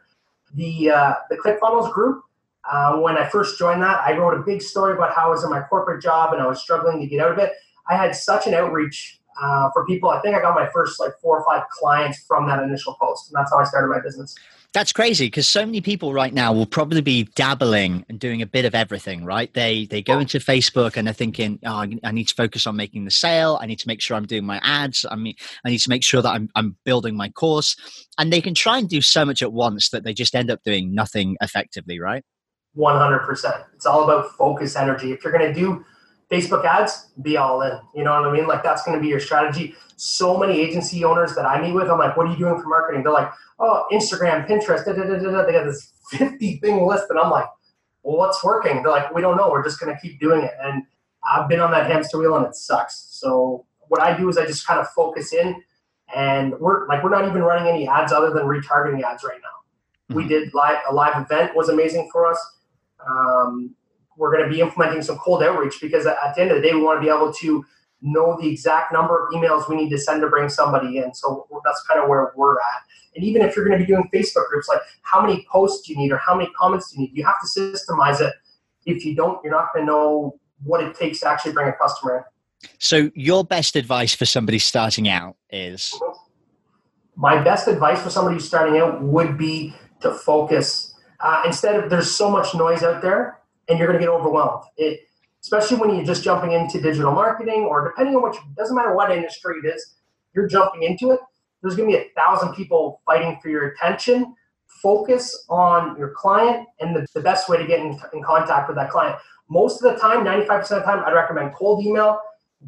The 0.54 0.90
uh, 0.90 1.14
the 1.30 1.36
ClickFunnels 1.36 1.92
group. 1.92 2.22
Uh, 2.70 2.96
when 2.98 3.16
I 3.16 3.28
first 3.28 3.58
joined 3.58 3.82
that, 3.82 4.00
I 4.02 4.16
wrote 4.16 4.38
a 4.38 4.42
big 4.42 4.62
story 4.62 4.92
about 4.92 5.12
how 5.14 5.26
I 5.26 5.30
was 5.30 5.42
in 5.42 5.50
my 5.50 5.62
corporate 5.62 6.00
job 6.00 6.32
and 6.32 6.40
I 6.40 6.46
was 6.46 6.62
struggling 6.62 7.00
to 7.00 7.06
get 7.06 7.20
out 7.20 7.32
of 7.32 7.38
it. 7.38 7.52
I 7.88 7.96
had 7.96 8.14
such 8.14 8.46
an 8.46 8.54
outreach 8.54 9.18
uh, 9.40 9.70
for 9.72 9.86
people. 9.86 10.10
I 10.10 10.20
think 10.20 10.36
I 10.36 10.40
got 10.40 10.54
my 10.54 10.68
first 10.72 11.00
like 11.00 11.12
four 11.20 11.38
or 11.38 11.44
five 11.44 11.64
clients 11.70 12.24
from 12.26 12.46
that 12.48 12.62
initial 12.62 12.96
post, 13.00 13.30
and 13.30 13.38
that's 13.38 13.52
how 13.52 13.58
I 13.58 13.64
started 13.64 13.88
my 13.88 14.00
business. 14.00 14.34
That's 14.74 14.92
crazy 14.92 15.26
because 15.26 15.46
so 15.46 15.66
many 15.66 15.82
people 15.82 16.14
right 16.14 16.32
now 16.32 16.50
will 16.54 16.64
probably 16.64 17.02
be 17.02 17.24
dabbling 17.34 18.06
and 18.08 18.18
doing 18.18 18.40
a 18.40 18.46
bit 18.46 18.64
of 18.64 18.74
everything, 18.74 19.22
right? 19.22 19.52
They 19.52 19.84
they 19.86 20.00
go 20.00 20.18
into 20.18 20.38
Facebook 20.38 20.96
and 20.96 21.06
they're 21.06 21.12
thinking, 21.12 21.58
oh, 21.66 21.84
I 22.02 22.10
need 22.10 22.28
to 22.28 22.34
focus 22.34 22.66
on 22.66 22.74
making 22.76 23.04
the 23.04 23.10
sale. 23.10 23.58
I 23.60 23.66
need 23.66 23.78
to 23.80 23.88
make 23.88 24.00
sure 24.00 24.16
I'm 24.16 24.26
doing 24.26 24.46
my 24.46 24.60
ads. 24.62 25.04
I 25.10 25.16
mean, 25.16 25.34
I 25.66 25.68
need 25.68 25.80
to 25.80 25.90
make 25.90 26.02
sure 26.02 26.22
that 26.22 26.30
I'm 26.30 26.48
I'm 26.54 26.76
building 26.86 27.16
my 27.16 27.28
course, 27.28 27.76
and 28.18 28.32
they 28.32 28.40
can 28.40 28.54
try 28.54 28.78
and 28.78 28.88
do 28.88 29.02
so 29.02 29.26
much 29.26 29.42
at 29.42 29.52
once 29.52 29.90
that 29.90 30.04
they 30.04 30.14
just 30.14 30.34
end 30.34 30.50
up 30.50 30.62
doing 30.64 30.94
nothing 30.94 31.36
effectively, 31.42 32.00
right? 32.00 32.24
One 32.72 32.96
hundred 32.96 33.26
percent. 33.26 33.56
It's 33.74 33.84
all 33.84 34.04
about 34.04 34.32
focus 34.36 34.74
energy. 34.74 35.12
If 35.12 35.22
you're 35.22 35.36
going 35.36 35.52
to 35.52 35.60
do 35.60 35.84
Facebook 36.32 36.64
ads, 36.64 37.08
be 37.20 37.36
all 37.36 37.60
in. 37.62 37.78
You 37.94 38.04
know 38.04 38.20
what 38.20 38.28
I 38.28 38.32
mean? 38.32 38.46
Like 38.46 38.62
that's 38.62 38.82
going 38.84 38.96
to 38.96 39.02
be 39.02 39.08
your 39.08 39.20
strategy. 39.20 39.74
So 39.96 40.38
many 40.38 40.58
agency 40.58 41.04
owners 41.04 41.34
that 41.34 41.44
I 41.44 41.60
meet 41.60 41.72
with, 41.72 41.90
I'm 41.90 41.98
like, 41.98 42.16
what 42.16 42.26
are 42.26 42.30
you 42.30 42.38
doing 42.38 42.60
for 42.60 42.68
marketing? 42.68 43.02
They're 43.02 43.12
like, 43.12 43.30
oh, 43.58 43.84
Instagram, 43.92 44.46
Pinterest, 44.48 44.84
da, 44.84 44.92
da, 44.92 45.04
da, 45.04 45.18
da. 45.18 45.44
they 45.44 45.52
got 45.52 45.64
this 45.64 45.92
50 46.10 46.56
thing 46.56 46.86
list. 46.86 47.04
And 47.10 47.18
I'm 47.18 47.30
like, 47.30 47.46
well, 48.02 48.16
what's 48.16 48.42
working? 48.42 48.82
They're 48.82 48.90
like, 48.90 49.14
we 49.14 49.20
don't 49.20 49.36
know. 49.36 49.50
We're 49.50 49.62
just 49.62 49.78
going 49.78 49.94
to 49.94 50.00
keep 50.00 50.18
doing 50.18 50.42
it. 50.42 50.54
And 50.60 50.84
I've 51.22 51.48
been 51.48 51.60
on 51.60 51.70
that 51.72 51.90
hamster 51.90 52.18
wheel 52.18 52.34
and 52.36 52.46
it 52.46 52.54
sucks. 52.54 53.06
So 53.10 53.66
what 53.88 54.00
I 54.00 54.16
do 54.16 54.28
is 54.28 54.38
I 54.38 54.46
just 54.46 54.66
kind 54.66 54.80
of 54.80 54.88
focus 54.88 55.32
in 55.32 55.62
and 56.14 56.58
we're 56.58 56.86
like, 56.88 57.02
we're 57.02 57.10
not 57.10 57.28
even 57.28 57.42
running 57.42 57.68
any 57.68 57.86
ads 57.86 58.12
other 58.12 58.30
than 58.30 58.44
retargeting 58.44 59.02
ads 59.02 59.22
right 59.22 59.40
now. 59.40 59.48
Mm-hmm. 60.10 60.14
We 60.14 60.28
did 60.28 60.52
live, 60.54 60.78
a 60.88 60.94
live 60.94 61.22
event 61.22 61.54
was 61.54 61.68
amazing 61.68 62.08
for 62.10 62.26
us. 62.26 62.38
Um, 63.06 63.74
we're 64.16 64.32
going 64.34 64.44
to 64.44 64.50
be 64.50 64.60
implementing 64.60 65.02
some 65.02 65.18
cold 65.18 65.42
outreach 65.42 65.80
because 65.80 66.06
at 66.06 66.16
the 66.34 66.42
end 66.42 66.50
of 66.50 66.56
the 66.56 66.62
day, 66.62 66.74
we 66.74 66.82
want 66.82 66.98
to 66.98 67.04
be 67.04 67.08
able 67.08 67.32
to 67.32 67.64
know 68.02 68.36
the 68.40 68.48
exact 68.48 68.92
number 68.92 69.26
of 69.26 69.32
emails 69.32 69.68
we 69.68 69.76
need 69.76 69.90
to 69.90 69.98
send 69.98 70.20
to 70.20 70.28
bring 70.28 70.48
somebody 70.48 70.98
in. 70.98 71.14
So 71.14 71.46
that's 71.64 71.82
kind 71.84 72.00
of 72.00 72.08
where 72.08 72.32
we're 72.36 72.56
at. 72.56 72.82
And 73.14 73.24
even 73.24 73.42
if 73.42 73.54
you're 73.54 73.66
going 73.66 73.78
to 73.78 73.84
be 73.84 73.90
doing 73.90 74.08
Facebook 74.12 74.48
groups, 74.48 74.68
like 74.68 74.80
how 75.02 75.20
many 75.24 75.46
posts 75.50 75.86
do 75.86 75.92
you 75.92 75.98
need 75.98 76.12
or 76.12 76.16
how 76.16 76.34
many 76.34 76.50
comments 76.58 76.90
do 76.90 77.00
you 77.00 77.06
need? 77.06 77.16
You 77.16 77.24
have 77.24 77.36
to 77.40 77.60
systemize 77.60 78.20
it. 78.20 78.34
If 78.86 79.04
you 79.04 79.14
don't, 79.14 79.38
you're 79.44 79.52
not 79.52 79.72
going 79.72 79.86
to 79.86 79.92
know 79.92 80.40
what 80.64 80.82
it 80.82 80.96
takes 80.96 81.20
to 81.20 81.28
actually 81.28 81.52
bring 81.52 81.68
a 81.68 81.72
customer 81.72 82.18
in. 82.18 82.68
So, 82.78 83.10
your 83.14 83.44
best 83.44 83.74
advice 83.74 84.14
for 84.14 84.24
somebody 84.24 84.58
starting 84.58 85.08
out 85.08 85.36
is? 85.50 85.98
My 87.16 87.42
best 87.42 87.66
advice 87.66 88.00
for 88.00 88.10
somebody 88.10 88.38
starting 88.38 88.80
out 88.80 89.02
would 89.02 89.36
be 89.36 89.74
to 90.00 90.12
focus. 90.12 90.94
Uh, 91.20 91.42
instead 91.44 91.74
of 91.76 91.90
there's 91.90 92.10
so 92.10 92.30
much 92.30 92.54
noise 92.54 92.82
out 92.82 93.02
there, 93.02 93.38
and 93.68 93.78
you're 93.78 93.88
going 93.88 93.98
to 93.98 94.04
get 94.04 94.12
overwhelmed. 94.12 94.64
It, 94.76 95.00
especially 95.42 95.76
when 95.78 95.94
you're 95.94 96.04
just 96.04 96.22
jumping 96.22 96.52
into 96.52 96.80
digital 96.80 97.12
marketing 97.12 97.62
or 97.62 97.88
depending 97.88 98.14
on 98.14 98.22
what, 98.22 98.34
you, 98.34 98.40
doesn't 98.56 98.76
matter 98.76 98.94
what 98.94 99.10
industry 99.10 99.56
it 99.62 99.66
is, 99.66 99.94
you're 100.34 100.46
jumping 100.46 100.82
into 100.82 101.10
it. 101.10 101.20
There's 101.60 101.76
going 101.76 101.90
to 101.90 101.96
be 101.96 102.02
a 102.02 102.10
thousand 102.20 102.54
people 102.54 103.00
fighting 103.06 103.38
for 103.42 103.48
your 103.48 103.68
attention. 103.68 104.34
Focus 104.66 105.44
on 105.48 105.96
your 105.96 106.10
client 106.10 106.66
and 106.80 106.94
the, 106.94 107.06
the 107.14 107.20
best 107.20 107.48
way 107.48 107.56
to 107.56 107.66
get 107.66 107.80
in, 107.80 107.98
in 108.12 108.22
contact 108.22 108.68
with 108.68 108.76
that 108.76 108.90
client. 108.90 109.16
Most 109.48 109.82
of 109.82 109.92
the 109.92 110.00
time, 110.00 110.24
95% 110.24 110.62
of 110.62 110.68
the 110.68 110.80
time, 110.80 111.04
I'd 111.04 111.12
recommend 111.12 111.54
cold 111.54 111.84
email, 111.84 112.18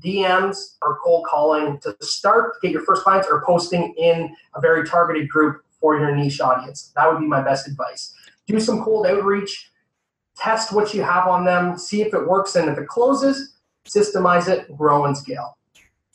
DMs, 0.00 0.76
or 0.82 0.98
cold 1.02 1.26
calling 1.26 1.78
to 1.80 1.96
start, 2.00 2.60
get 2.60 2.72
your 2.72 2.82
first 2.82 3.02
clients, 3.02 3.26
or 3.30 3.42
posting 3.44 3.94
in 3.96 4.34
a 4.54 4.60
very 4.60 4.86
targeted 4.86 5.28
group 5.28 5.62
for 5.80 5.98
your 5.98 6.14
niche 6.14 6.40
audience. 6.40 6.92
That 6.94 7.10
would 7.10 7.20
be 7.20 7.26
my 7.26 7.42
best 7.42 7.66
advice. 7.68 8.14
Do 8.46 8.60
some 8.60 8.82
cold 8.82 9.06
outreach 9.06 9.70
test 10.36 10.72
what 10.72 10.94
you 10.94 11.02
have 11.02 11.26
on 11.26 11.44
them, 11.44 11.78
see 11.78 12.02
if 12.02 12.14
it 12.14 12.28
works, 12.28 12.56
and 12.56 12.68
if 12.68 12.78
it 12.78 12.88
closes, 12.88 13.54
systemize 13.86 14.48
it, 14.48 14.74
grow 14.76 15.04
and 15.04 15.16
scale. 15.16 15.56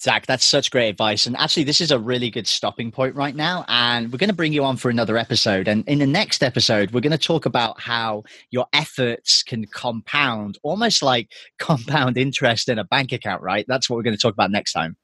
Zach, 0.01 0.25
that's 0.27 0.45
such 0.45 0.71
great 0.71 0.88
advice. 0.88 1.25
And 1.25 1.35
actually, 1.35 1.65
this 1.65 1.81
is 1.81 1.91
a 1.91 1.99
really 1.99 2.29
good 2.29 2.47
stopping 2.47 2.89
point 2.89 3.15
right 3.15 3.35
now. 3.35 3.65
And 3.67 4.11
we're 4.11 4.17
going 4.17 4.29
to 4.29 4.35
bring 4.35 4.53
you 4.53 4.63
on 4.63 4.77
for 4.77 4.89
another 4.89 5.17
episode. 5.17 5.67
And 5.67 5.85
in 5.89 5.99
the 5.99 6.07
next 6.07 6.41
episode, 6.41 6.91
we're 6.91 7.01
going 7.01 7.11
to 7.11 7.17
talk 7.17 7.45
about 7.45 7.81
how 7.81 8.23
your 8.49 8.65
efforts 8.71 9.43
can 9.43 9.65
compound, 9.65 10.57
almost 10.63 11.03
like 11.03 11.29
compound 11.59 12.17
interest 12.17 12.69
in 12.69 12.79
a 12.79 12.85
bank 12.85 13.11
account, 13.11 13.41
right? 13.41 13.65
That's 13.67 13.89
what 13.89 13.97
we're 13.97 14.03
going 14.03 14.15
to 14.15 14.21
talk 14.21 14.33
about 14.33 14.51
next 14.51 14.71
time. 14.71 14.95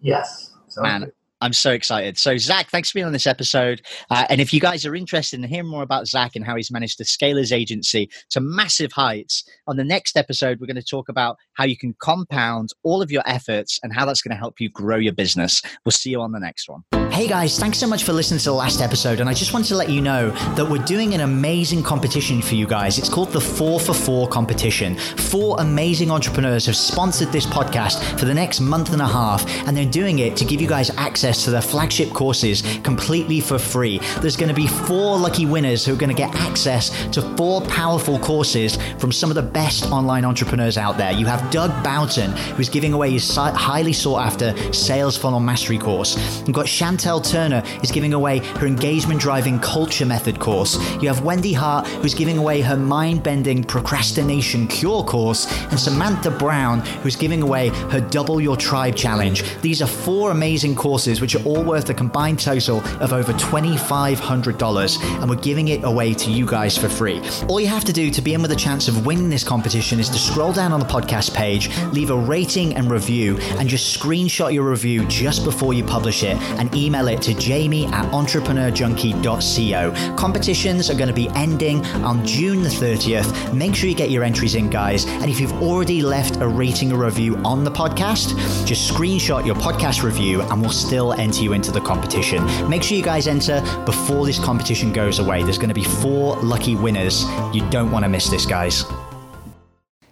Yes. 0.00 0.52
Man, 0.76 1.00
good. 1.00 1.12
I'm 1.40 1.52
so 1.52 1.72
excited. 1.72 2.16
So, 2.18 2.38
Zach, 2.38 2.70
thanks 2.70 2.90
for 2.90 2.94
being 2.94 3.06
on 3.06 3.12
this 3.12 3.26
episode. 3.26 3.82
Uh, 4.10 4.24
and 4.30 4.40
if 4.40 4.54
you 4.54 4.60
guys 4.60 4.86
are 4.86 4.94
interested 4.94 5.38
in 5.38 5.48
hearing 5.48 5.68
more 5.68 5.82
about 5.82 6.06
Zach 6.06 6.34
and 6.34 6.44
how 6.44 6.56
he's 6.56 6.70
managed 6.70 6.96
to 6.98 7.04
scale 7.04 7.36
his 7.36 7.52
agency 7.52 8.08
to 8.30 8.40
massive 8.40 8.92
heights, 8.92 9.44
on 9.66 9.76
the 9.76 9.84
next 9.84 10.16
episode, 10.16 10.60
we're 10.60 10.66
going 10.66 10.76
to 10.76 10.82
talk 10.82 11.08
about 11.08 11.36
how 11.52 11.64
you 11.64 11.76
can 11.76 11.94
compound 12.00 12.70
all 12.84 13.02
of 13.02 13.10
your 13.10 13.22
efforts 13.26 13.78
and 13.82 13.92
how 13.92 14.06
that's 14.06 14.22
going 14.22 14.34
to 14.34 14.38
help 14.38 14.60
you 14.60 14.70
grow 14.70 14.96
your 14.96 15.12
business. 15.12 15.60
We'll 15.84 15.92
see 15.92 16.10
you 16.10 16.20
on 16.20 16.32
the 16.32 16.40
next 16.40 16.68
one. 16.68 16.84
Hey 17.10 17.28
guys, 17.28 17.58
thanks 17.58 17.78
so 17.78 17.86
much 17.86 18.04
for 18.04 18.12
listening 18.12 18.40
to 18.40 18.46
the 18.46 18.52
last 18.52 18.80
episode. 18.80 19.20
And 19.20 19.28
I 19.28 19.32
just 19.32 19.52
wanted 19.52 19.68
to 19.68 19.76
let 19.76 19.88
you 19.88 20.00
know 20.02 20.30
that 20.54 20.68
we're 20.68 20.84
doing 20.84 21.14
an 21.14 21.20
amazing 21.20 21.82
competition 21.82 22.42
for 22.42 22.54
you 22.54 22.66
guys. 22.66 22.98
It's 22.98 23.08
called 23.08 23.30
the 23.30 23.40
4 23.40 23.80
for 23.80 23.94
4 23.94 24.28
competition. 24.28 24.96
Four 24.96 25.56
amazing 25.60 26.10
entrepreneurs 26.10 26.66
have 26.66 26.76
sponsored 26.76 27.32
this 27.32 27.46
podcast 27.46 28.18
for 28.18 28.26
the 28.26 28.34
next 28.34 28.60
month 28.60 28.92
and 28.92 29.00
a 29.00 29.06
half, 29.06 29.46
and 29.66 29.76
they're 29.76 29.86
doing 29.86 30.18
it 30.18 30.36
to 30.36 30.44
give 30.44 30.60
you 30.60 30.68
guys 30.68 30.90
access 30.96 31.25
to 31.34 31.50
their 31.50 31.62
flagship 31.62 32.10
courses 32.12 32.62
completely 32.84 33.40
for 33.40 33.58
free. 33.58 33.98
There's 34.20 34.36
going 34.36 34.48
to 34.48 34.54
be 34.54 34.66
four 34.66 35.18
lucky 35.18 35.46
winners 35.46 35.84
who 35.84 35.94
are 35.94 35.96
going 35.96 36.14
to 36.14 36.16
get 36.16 36.34
access 36.36 36.90
to 37.10 37.22
four 37.36 37.60
powerful 37.62 38.18
courses 38.18 38.78
from 38.98 39.10
some 39.10 39.30
of 39.30 39.34
the 39.34 39.42
best 39.42 39.90
online 39.90 40.24
entrepreneurs 40.24 40.78
out 40.78 40.96
there. 40.96 41.12
You 41.12 41.26
have 41.26 41.50
Doug 41.50 41.70
Boughton, 41.82 42.30
who's 42.56 42.68
giving 42.68 42.92
away 42.92 43.10
his 43.10 43.36
highly 43.36 43.92
sought 43.92 44.24
after 44.24 44.72
sales 44.72 45.16
funnel 45.16 45.40
mastery 45.40 45.78
course. 45.78 46.16
You've 46.46 46.54
got 46.54 46.66
Chantel 46.66 47.28
Turner 47.28 47.62
is 47.82 47.90
giving 47.90 48.12
away 48.12 48.38
her 48.38 48.66
engagement 48.66 49.20
driving 49.20 49.58
culture 49.58 50.06
method 50.06 50.38
course. 50.38 50.76
You 51.02 51.08
have 51.08 51.24
Wendy 51.24 51.52
Hart, 51.52 51.86
who's 51.86 52.14
giving 52.14 52.38
away 52.38 52.60
her 52.60 52.76
mind 52.76 53.22
bending 53.22 53.64
procrastination 53.64 54.68
cure 54.68 55.02
course, 55.02 55.50
and 55.70 55.80
Samantha 55.80 56.30
Brown, 56.30 56.80
who's 57.02 57.16
giving 57.16 57.42
away 57.42 57.68
her 57.90 58.00
double 58.00 58.40
your 58.40 58.56
tribe 58.56 58.94
challenge. 58.94 59.44
These 59.60 59.82
are 59.82 59.86
four 59.86 60.30
amazing 60.30 60.74
courses, 60.74 61.15
which 61.20 61.34
are 61.34 61.44
all 61.44 61.62
worth 61.62 61.88
a 61.90 61.94
combined 61.94 62.40
total 62.40 62.78
of 63.00 63.12
over 63.12 63.32
$2,500, 63.32 65.20
and 65.20 65.30
we're 65.30 65.36
giving 65.36 65.68
it 65.68 65.84
away 65.84 66.14
to 66.14 66.30
you 66.30 66.46
guys 66.46 66.76
for 66.76 66.88
free. 66.88 67.22
All 67.48 67.60
you 67.60 67.68
have 67.68 67.84
to 67.84 67.92
do 67.92 68.10
to 68.10 68.22
be 68.22 68.34
in 68.34 68.42
with 68.42 68.52
a 68.52 68.56
chance 68.56 68.88
of 68.88 69.06
winning 69.06 69.30
this 69.30 69.44
competition 69.44 70.00
is 70.00 70.08
to 70.10 70.18
scroll 70.18 70.52
down 70.52 70.72
on 70.72 70.80
the 70.80 70.86
podcast 70.86 71.34
page, 71.34 71.70
leave 71.92 72.10
a 72.10 72.16
rating 72.16 72.74
and 72.74 72.90
review, 72.90 73.38
and 73.58 73.68
just 73.68 73.98
screenshot 73.98 74.52
your 74.52 74.68
review 74.68 75.04
just 75.06 75.44
before 75.44 75.72
you 75.72 75.84
publish 75.84 76.22
it 76.22 76.36
and 76.58 76.74
email 76.74 76.96
email 76.96 77.08
it 77.08 77.22
to 77.22 77.34
jamie 77.34 77.86
at 77.86 78.04
entrepreneurjunkie.co. 78.12 80.16
Competitions 80.16 80.90
are 80.90 80.94
going 80.94 81.08
to 81.08 81.14
be 81.14 81.28
ending 81.34 81.84
on 81.96 82.24
June 82.24 82.62
the 82.62 82.68
30th. 82.68 83.54
Make 83.54 83.74
sure 83.74 83.88
you 83.88 83.94
get 83.94 84.10
your 84.10 84.24
entries 84.24 84.54
in, 84.54 84.70
guys. 84.70 85.06
And 85.06 85.30
if 85.30 85.40
you've 85.40 85.62
already 85.62 86.02
left 86.02 86.40
a 86.40 86.48
rating 86.48 86.92
or 86.92 87.04
review 87.04 87.36
on 87.38 87.64
the 87.64 87.70
podcast, 87.70 88.36
just 88.66 88.92
screenshot 88.92 89.44
your 89.44 89.56
podcast 89.56 90.02
review 90.02 90.42
and 90.42 90.60
we'll 90.60 90.70
still 90.70 91.05
enter 91.12 91.42
you 91.42 91.52
into 91.52 91.70
the 91.70 91.80
competition. 91.80 92.44
Make 92.68 92.82
sure 92.82 92.96
you 92.96 93.02
guys 93.02 93.26
enter 93.26 93.60
before 93.84 94.26
this 94.26 94.38
competition 94.38 94.92
goes 94.92 95.18
away. 95.18 95.42
There's 95.42 95.58
going 95.58 95.68
to 95.68 95.74
be 95.74 95.84
four 95.84 96.36
lucky 96.36 96.76
winners. 96.76 97.24
You 97.52 97.68
don't 97.70 97.90
want 97.90 98.04
to 98.04 98.08
miss 98.08 98.28
this, 98.28 98.46
guys. 98.46 98.84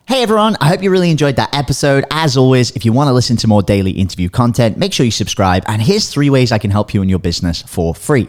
Hey 0.07 0.23
everyone, 0.23 0.55
I 0.61 0.69
hope 0.69 0.83
you 0.83 0.91
really 0.91 1.11
enjoyed 1.11 1.37
that 1.37 1.55
episode. 1.55 2.05
As 2.11 2.37
always, 2.37 2.71
if 2.73 2.85
you 2.85 2.93
want 2.93 3.09
to 3.09 3.13
listen 3.15 3.39
to 3.39 3.49
more 3.49 3.63
daily 3.63 3.91
interview 3.91 4.29
content, 4.29 4.77
make 4.77 4.93
sure 4.93 5.07
you 5.07 5.11
subscribe. 5.11 5.65
And 5.67 5.81
here's 5.81 6.11
three 6.11 6.29
ways 6.29 6.53
I 6.53 6.59
can 6.59 6.71
help 6.71 6.93
you 6.93 7.01
in 7.01 7.09
your 7.09 7.19
business 7.19 7.63
for 7.63 7.95
free. 7.95 8.29